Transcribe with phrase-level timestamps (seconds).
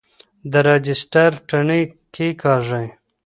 [0.51, 2.87] د رجسټر تڼۍ کیکاږئ.